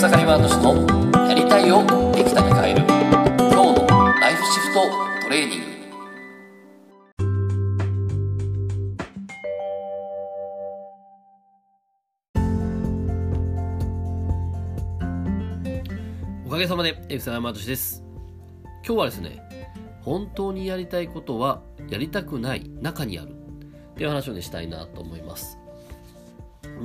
[0.00, 2.86] 草刈ワード氏のやりたいをできたに変える
[3.36, 3.86] 今日の
[4.18, 4.80] ライフシフト
[5.24, 5.66] トレーニング
[16.46, 18.02] おかげさまで、草山敏です。
[18.82, 19.42] 今日はですね、
[20.00, 21.60] 本当にやりたいことは
[21.90, 23.34] やりたくない中にあるっ
[23.96, 25.59] ていう話をね、したいなと思います。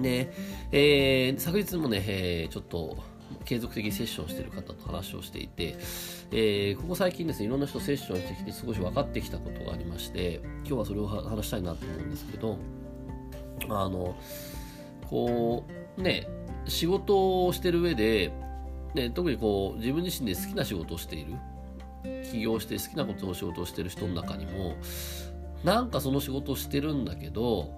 [0.01, 0.31] で、
[0.71, 2.97] えー昨日もね、えーちょっと
[3.43, 5.75] 継続的にセッションしてる方と話をしていて、
[6.31, 12.57] えーここ最近ですね、いろんな人セッションしてきて少し分かってきたことがありまして、今日はそれを話したいなと思うんですけど、
[13.69, 14.15] あの、
[15.09, 15.65] こ
[15.97, 16.27] う、ね、
[16.67, 18.31] 仕事をしてる上で、
[18.93, 21.33] ね、特にこう自分自身で好きな仕事をしている
[22.31, 24.75] 起業して好きなことを仕事をしてる人の中にも
[25.63, 27.71] なんかその仕事をしてるんだけど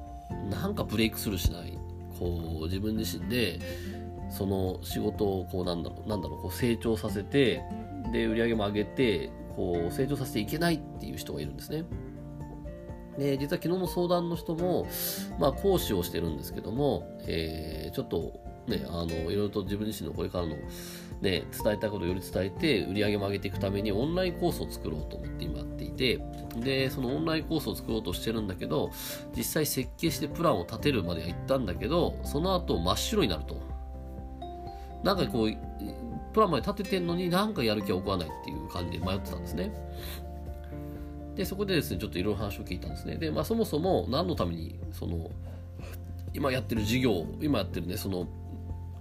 [0.50, 1.78] なんかブレイクスルーしない。
[2.20, 3.60] こう自分自身で
[4.30, 7.62] その仕事をこうなんだろうなんだろうこう成長させて
[8.12, 11.86] で売り上げも上げてこう成長させていけないっていう人がいるんですね。
[13.18, 14.88] で実は昨日の相談の人も、
[15.40, 20.56] まあ、講師をしてるんですけども、えーちょっとね、あのいろいろと自分自身のこれからの、
[21.22, 26.20] ね、伝えたことをより伝えて売り上げも上げていくためにオンラインコースを作ろうと思って今やっていて
[26.58, 28.92] でそのオンラインコースを作ろうとしてるんだけど
[29.36, 33.68] 実際設計してプランを立てるまでは行ったんだけどその後真っ白になると。
[35.04, 35.52] なんかこう
[36.34, 39.72] プランまで立ててんのになんかやる気は起こらないっていう感じで迷ってたんですね。
[41.36, 43.16] でそこでですねちょっといろいろ話を聞いたんですね。
[43.16, 45.30] で、まあ、そもそも何のためにその
[46.34, 48.28] 今やってる事業今やってるねその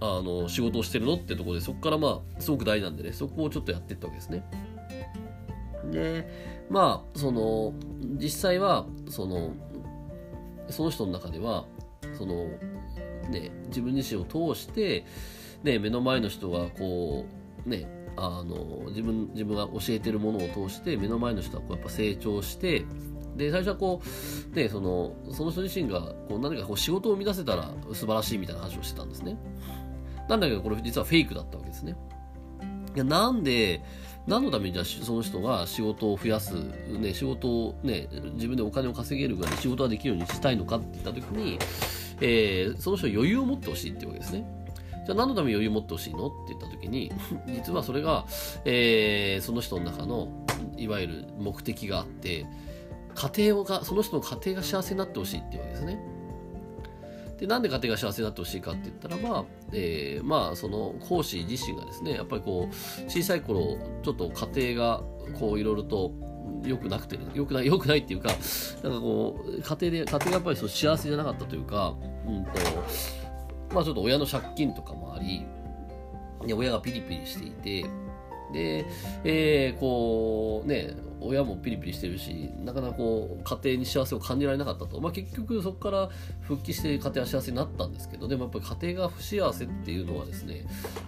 [0.00, 4.44] あの仕事をしてるのってとこでそこからまあすごく大事なんでねそこをちょっとやってったわけですね。
[5.91, 6.28] で
[6.69, 7.72] まあその
[8.20, 9.53] 実際はその
[10.69, 11.64] その人の中では
[12.19, 12.48] その
[13.30, 15.05] ね自分自身を通して
[15.62, 17.25] ね目の前の人がこ
[17.64, 22.84] うねあの自分自分が教えてるものを通して目の前の人はこうやっぱ成長して
[23.37, 24.00] で最初はこ
[24.53, 29.37] う、ね、そのその人自身がこう何かこう仕事を生み出せたら素晴らしいみたいな話をしてたんですね。
[30.28, 31.97] なんだけどこれ実はフェイクだったわけですね。
[32.94, 33.82] いやなんで
[34.26, 41.59] 何のためにじゃあその人が仕事を増やす、ね、仕事を、ね、自分でお金を稼げるぐらい仕事ができるようにしたいのかって言った時に、
[42.20, 44.44] えーその人に余裕を持ってほしいっていうわけですね。
[45.06, 47.12] じゃあ何のために余裕を持ってほしいのって言った時に
[47.47, 48.26] 実はそれが、
[48.65, 50.28] えーその人の中の
[50.76, 52.47] いわゆる目的があって
[53.15, 56.16] 家庭がその人の家庭が幸せになってほしいっていうわけですね。
[57.38, 65.02] でなんで家庭が幸せになってほしいかって言ったらまあ、えーまあその講師自身がですねやっぱりこう小さい頃ちょっと家庭が
[65.38, 66.12] こういろいろと
[66.64, 71.94] 良くなくて良くない良くないっていうかなんかこう家庭で家庭がやっぱりそう幸せじゃなかったというか
[72.26, 72.50] うんと
[73.74, 75.44] まあちょっと親の借金とかもあり
[76.47, 77.86] で親がピリピリしていて
[78.53, 78.87] で、
[79.25, 86.11] えーこうね親もピリピリしてるしなかなかこう家庭に幸せを感じられなかったと、まあ、結局そこから
[86.43, 90.62] 復帰して家庭は幸せになったんですけどでもやっぱり家庭が不幸せっていうのはですねや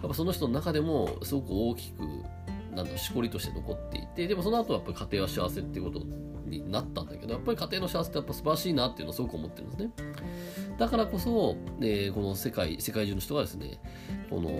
[0.06, 2.00] っぱその人の中でもすごく大きく
[2.74, 6.06] なんだしこりとして残っていてでもその後はやっぱり家庭は幸せっていうこと
[6.48, 9.90] になったんだけどやっぱり家庭の幸せってやっぱ素晴らしいなっていうのをすごく思ってるんですね。
[10.78, 13.80] だからこそ、えーこの世界世界中の人がですね
[14.30, 14.50] この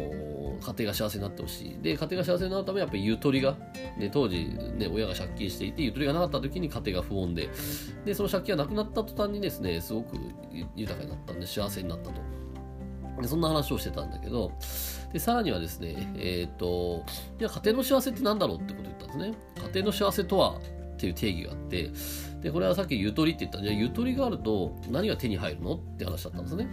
[0.60, 1.78] 家庭が幸せになってほしい。
[1.82, 3.56] で家庭が幸せになるためやっぱりゆとりが、
[3.98, 4.44] ね、当時、
[4.76, 7.48] ね、親が借金していてゆとりがなかった時に家庭が不穏で
[8.04, 10.16] でその借金がなくなった途端にですねすごく
[10.74, 12.20] 豊かになったんで幸せになったと。
[13.20, 14.52] でそんな話をしてたんだけど
[15.12, 17.04] でさらにはですねえっ、と
[17.40, 19.34] いや家庭の幸せって何だろうってことを言ったんですね。
[19.72, 20.60] 家庭の幸せとは
[20.98, 21.90] っていう定義があって
[22.42, 23.62] でこれはさっきゆとりって言った。
[23.62, 26.68] じゃあゆとりがあると何が手に入るのって話だったんですね。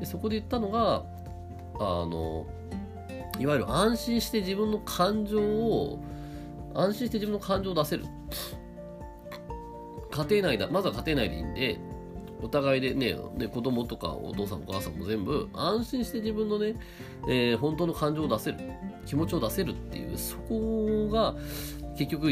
[0.00, 1.02] でそこで言ったのが
[1.76, 2.46] あの
[3.38, 6.02] いわゆる安心して自分の感情を
[6.74, 8.04] 安心して自分の感情を出せる。
[10.10, 11.78] 家庭内だまずは家庭内でいいんで
[12.40, 16.76] お互いでねね子供とかお父さんお母さんも全部安心して自分のね、
[17.28, 18.58] えー本当の感情を出せる。
[19.06, 21.34] 気持ちを出せるっていうそこが
[21.96, 22.30] 結局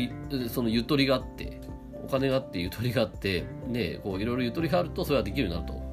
[0.48, 1.60] そのゆとりがあって
[2.04, 5.92] お金があってゆとりがあってねこういろいろゆとりがあるとそれはできるようになると。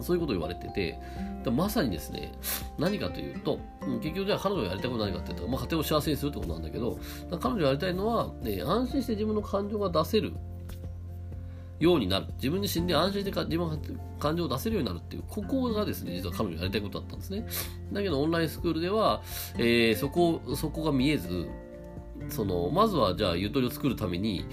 [0.00, 0.98] そういうことを言われてて
[1.50, 2.32] まさにですね
[2.78, 3.58] 何かというと
[4.00, 6.98] 結局じゃあ彼女がやりたいことは何かって言ったら、まあ、家庭を幸せにするってことなんだけど
[7.30, 10.32] 彼女がやりたいのは、ね、安心して自分の感情が出せる
[11.78, 12.26] ようになる。
[12.36, 13.76] 自分自身で安心して自分が
[14.20, 17.46] 感情を出せるようになるっていうここがですね実は彼女がやりたいことだったんですね。
[17.92, 19.20] だけどオンラインスクールでは、
[19.58, 21.48] えーそこそこが見えず
[22.28, 24.44] そのまずはじゃあゆとりを作るために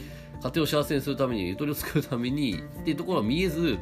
[0.41, 3.77] 家庭を幸せにするためにゆとりを作るためにっていうところは見えず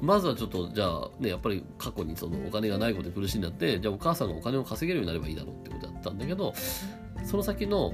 [0.00, 6.54] まずはちょっとじゃあねやっぱり過去にそのお金がないことで苦しんだってじゃあお母さんがお金を稼げるようになればいいだろうってことだったんだけど
[7.24, 7.92] その先の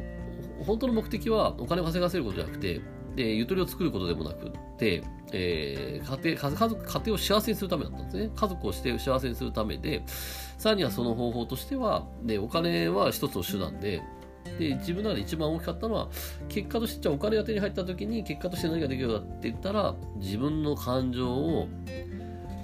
[0.65, 2.81] 本当の目的はお金を稼がせることじゃなくて
[3.17, 5.03] でゆとりを作ることでもなくって、
[5.33, 8.31] えー、家庭家族家庭を幸せにするためだったんですね。
[8.35, 10.03] 家族をして幸せにするためで
[10.59, 14.03] さらにはその方法としてはでお金は一つの手段で
[14.59, 16.09] で自分の中で一番大きかったのは
[16.49, 21.69] 結果としてじゃあお金が手に入った時に結果として何ができるかって言ったら自分の感情を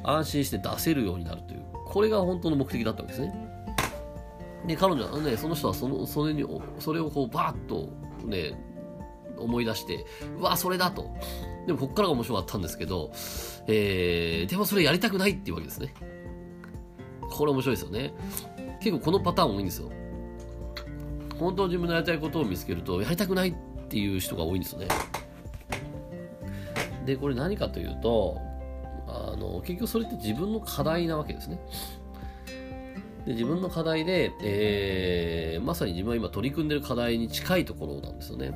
[0.05, 1.65] 安心して出せるようになるという。
[1.87, 3.35] これが本当の目的だったわけですね。
[4.67, 6.47] で彼女はねその人はそのそれに
[6.79, 7.91] それをこうバーッと
[8.25, 8.53] ね
[9.37, 10.05] 思い出して
[10.39, 11.11] うわそれだと。
[11.67, 13.11] でもこっからが面白かったんですけど、
[13.67, 15.93] えー、でもそれやりたくないっていうわけですね。
[17.31, 18.13] これ面白いですよね。
[18.81, 19.91] 結構このパターン多いんですよ。
[21.41, 23.55] 本当自分のやりたいことを見つけるとやりたくないっ
[23.89, 24.89] ていう人が多いんですよね
[27.07, 28.39] でこれ何かというと
[29.09, 31.59] あの結局それって自分の課題なわけですね
[33.27, 38.53] で自分の課題で、えー、まさに自分は今取り組んでる課題に近いところなんですよね。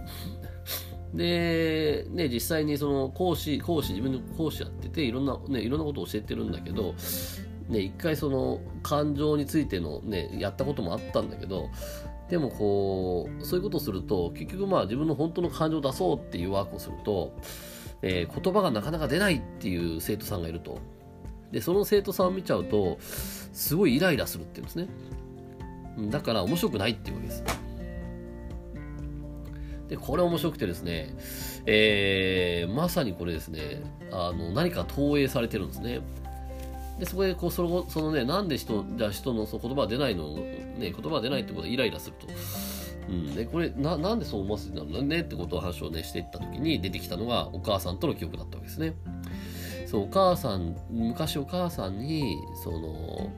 [1.13, 6.95] で、ね、実際にその講師、講師、自分の講師やってて、いろんな、ね、いろんなことを教えてるんだけど、
[7.69, 11.69] ね、一回その感情についてのね、やったこともあったんだけど、
[12.35, 17.33] でもこう、そういうことをすると、結局まあ自分の本当の感情を出そうっていうワークをすると、
[18.03, 20.81] えー、言葉がなかなか出ないっていう生徒さんがいると。
[21.53, 24.89] で、その生徒さんを見ちゃうと、すごいイライラするっていうんですね。
[26.11, 27.45] だから面白くないっていうわけです。
[29.91, 31.15] で、これ面白くてですね、
[31.67, 33.81] えー、まさにこれですね、
[34.11, 36.01] あの、何か投影されてるんですね。
[36.99, 42.27] で、そこで、こう、その、そのね、なんで人、じゃあ人のその言葉が出ないの、ね、言葉が出ないってことはイライラすると。
[43.09, 48.95] うん、でこれななんでそう思わせてたのねってことを話をねしていった時に出てきたのがお母さんとの記憶だったわけですね。
[49.87, 53.31] そうお母さん昔お母さんにその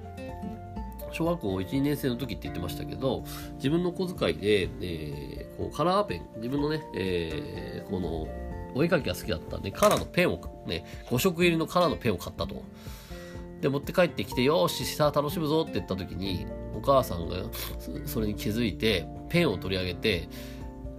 [1.12, 3.25] 小学校1、2年生の時って言ってましたけど、
[3.55, 8.29] 自分の小遣いで、えー、こうカラーペン、自分のね、えー、この、
[8.75, 12.62] お絵かきが好きだったんで、カラーのペンを、ね、5色入りのカラーのペンを買ったと。
[13.61, 17.37] で、持って帰ってきて、よし、さあ楽しむぞって言った時に、お母さんが
[18.05, 20.29] それに気づいて、ペンを取り上げて、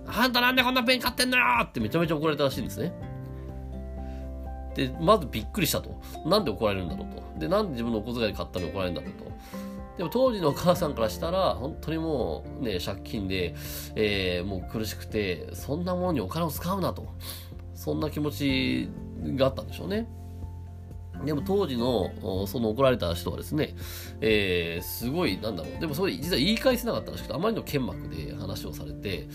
[0.07, 2.93] あんたなんでこんなペン買ってんのよってめちゃめちゃ怒られたらしいんですね。
[4.75, 6.01] で、まずびっくりしたと。
[6.25, 7.39] なんで怒られるんだろうと。
[7.39, 9.25] で、なんで自分のお小遣いで買ったのに怒られるんだろうと。
[9.97, 13.55] でも当時のお母さんからしたら、本当にもうね、借金で、
[13.95, 17.07] えー、もう苦しくて、そんなものにお金を使うなと。
[17.73, 18.89] そんな気持ち
[19.35, 20.07] があったんでしょうね。
[21.25, 22.11] でも当時の、
[22.47, 23.75] その怒られた人はですね、
[24.21, 25.79] えー、すごい、なんだろう。
[25.79, 29.27] でもそれ実は言い返せなかったらしくて、あまりの剣幕で話をされて、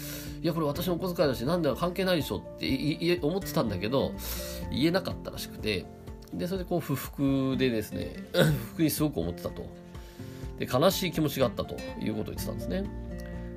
[0.43, 4.13] いや、これ私のお小遣いだし、なんだ関係ないでしょって思ってたんだけど、
[4.71, 5.87] 言えなかったらしくて、
[6.33, 8.43] で、それでこう不服でですね、 不
[8.75, 9.83] 服にすごく思ってたと。
[10.59, 12.85] で悲しい気持ちがあったということを言ってたんですね。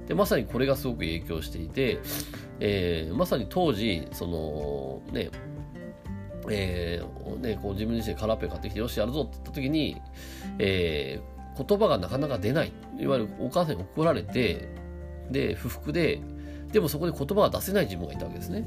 [0.07, 1.99] でまさにこれがすごく影響していて、
[2.59, 5.29] えー、まさに当時そのね
[6.49, 10.01] えー、ね、こう自分自身でカラーペン買ってきてよしやるぞって言った時に、
[10.59, 12.71] えー、言葉がなかなか出ない。
[12.97, 14.69] いわゆるお母さんに怒られて
[15.31, 16.21] で不服で
[16.71, 18.65] でもそこで言葉が出せない自分がいたわけですね。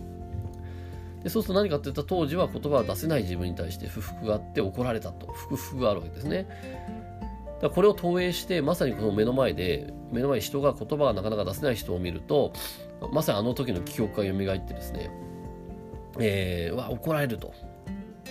[1.23, 5.27] でそうすると何かって言ったら当時は言葉が出せない自分に対して不服があって怒られたと。
[5.33, 6.47] 不服があるわけですね。
[7.61, 12.53] だこれを投影してまさにこの目の前で目の前に人が言葉がなかなか出せない人を見ると
[13.13, 15.11] まさにあの時の記憶が蘇ってですね、
[16.21, 17.53] えー、わ怒られると。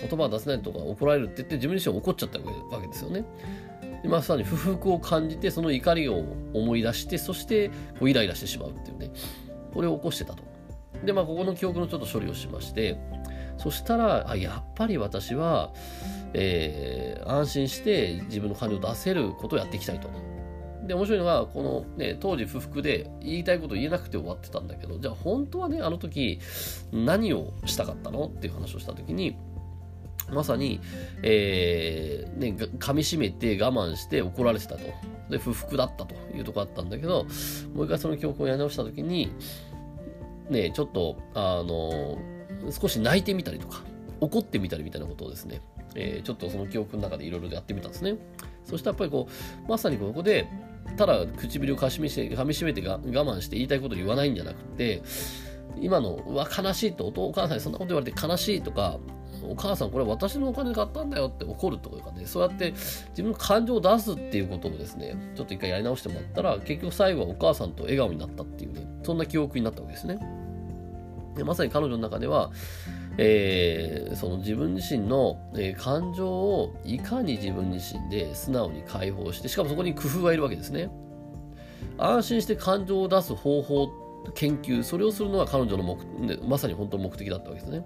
[0.00, 3.24] 言葉が出せないとか怒られるって言って自分自身怒っちゃったわけですよね。
[4.02, 6.24] でまさに不服を感じてその怒りを
[6.54, 9.10] 思い出してそしてこうイライラしてしまうっていうね
[9.74, 10.42] これを起こしてたと。
[11.04, 12.98] でまあここの記憶のちょっと処理をしまして
[13.56, 15.72] そしたらあやっぱり私は
[16.34, 20.10] えー、安心して自分の感情を出せることをやっていきたいと。
[20.86, 26.38] で、面白いのが、このね、当時不服で言いたいこと言えなくて終わってたんだけど、じゃあ本当はね、あの時
[26.92, 28.26] 何をしたかったの？
[28.26, 29.36] っていう話をした時に、
[30.32, 30.80] まさに、
[31.22, 34.80] えー、ね、噛み締めて我慢して怒られてたと。
[35.30, 37.26] で、不服だったというとこあったんだけど、
[37.74, 39.32] もう一回その記憶をやり直した時に、
[40.48, 42.18] ね、ちょっと、あの、
[42.70, 43.82] 少し泣いてみたりとか、
[44.20, 45.60] 怒ってみたりみたいなことをですね、
[45.94, 48.16] えー、ちょっとその記憶の中でいろいろやってみたんですね。
[48.64, 49.28] そしたらやっぱりこ
[49.66, 50.46] う、まさにここで、
[50.96, 55.02] ただ唇をかしみしめ噛みしめて我慢して言いたいことを言わないんじゃなくて、
[55.80, 58.98] 今の、うわ、悲しいと、お母さんにそんなこと言われて悲しいとか、
[59.44, 62.72] お母さんこれ私のお金買ったんだよって怒るというかね、そうやって
[63.10, 70.18] 自分の感情を出すっていうことをですね、ちょっと一回やり直してもらったら、結局最後はお母さんと笑顔になったっていうね、そんな記憶になったわけですね。
[71.38, 72.50] でまさに彼女の中では、
[73.16, 80.90] えー、その自分自身の、え、感情をいかに自分自身で素直に解放してしかもそこに工夫がいるわけですね
[81.96, 83.88] 安心して感情を出す方法
[84.34, 87.84] 研究それをするのが彼女の目、ね、まさに本当の目的だったわけですね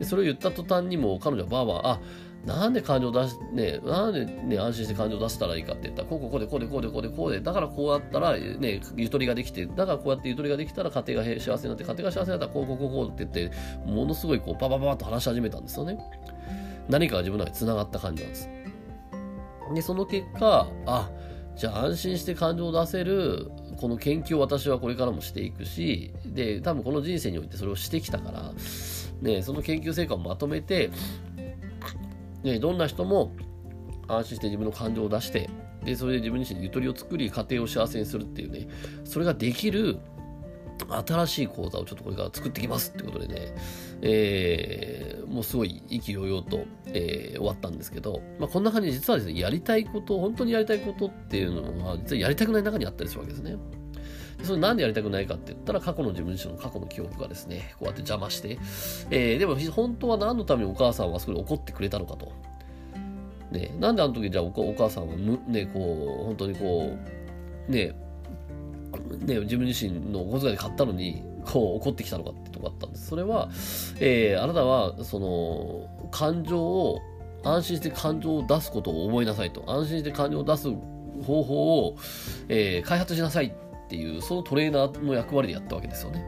[0.00, 2.00] でそれを言った途端にも彼女はばあばあ
[2.44, 6.02] なんで感情出し、ね、なんでね、安心して感情出したらいいかって言った？
[6.02, 13.54] ら、こうこうこうでこうでこうでこうでこうで、だからこうやったら、ね、ゆとりができて、だからこうやってゆとりができたら家庭が幸せになって、家庭が幸せになったらこうこうこうこうって言って、
[13.84, 15.98] ものすごいこう、パパパパッと話し始めたんですよね。
[16.88, 18.48] 何かが自分の中で繋がった感じなんです。
[19.74, 21.10] で、その結果、あ、
[21.56, 28.52] じゃあ安心して感情を出せるこの研究を私はこれからもしていくしで多分この人生においてそれをしてきたから、
[29.20, 30.90] ね、その研究成果をまとめて、
[32.42, 33.32] ね、どんな人も
[34.08, 35.50] 安心して自分の感情を出して
[35.84, 38.68] でそれで自分自身にゆとりを作り家庭を幸せにするっていうね
[39.04, 39.98] それができる
[40.88, 43.54] 新しい講座をちょっとこれから作ってきますってことでね、
[44.02, 53.56] えー、もうすごい意気揚々と、えー、終わったんですけど、まあ、こんな感じで実はですね、やりたいこと、本当にやりたいことっていうのは、実はやりたくない中にあったりするわけですね。
[54.42, 58.58] それなんでやりたくないかって言ったら、過去の自分自身の過去の記憶がですね、こうやって邪魔して、
[59.10, 62.32] えー、でも本当は何のためにお母さんはそれ怒ってくれたのかと。
[63.50, 66.96] ね、なんであの時じゃあお母さんはね、こう、本当にこ
[67.68, 67.94] う、ね、
[69.24, 73.08] ね、自分自身のお小遣いで買ったのに、こう怒ってきたのかってとこあったんです。
[73.08, 73.48] それは、
[73.98, 77.00] えー、あなたは、その、感情を、
[77.42, 79.64] 安心して感情を出すことを思いなさいと。
[79.66, 80.68] 安心して感情を出す
[81.24, 81.96] 方法を、
[82.48, 83.54] えー、開発しなさい
[83.90, 86.24] っていう、そのトレーナーの役割でやったわけですよね。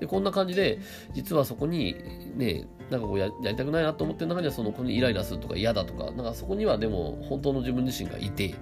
[0.00, 0.80] で、こんな感じで、
[1.14, 1.94] 実はそこに、
[2.34, 8.56] ね、なんかこうややりたくないなと思ってる中には、その、こにイライラするとか嫌だとか、なんかそこにはでも、本当の自分自身がいて、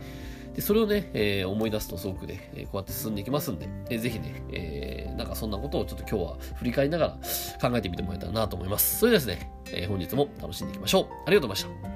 [0.55, 7.19] でそれをね、えー、思い出すとすごくね、えこうやって進んでいきますんで、えー、ぜひね、えー、なんかそんなことをちょっと今日は振り返りなが
[7.61, 8.99] ら考えてみてもらえたらなと思います。
[8.99, 11.05] それではですね、えー、本日も楽しんでいきましょう。
[11.27, 11.96] ありがとうございました。